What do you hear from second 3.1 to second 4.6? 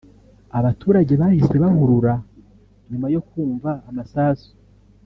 yo kumva amasasu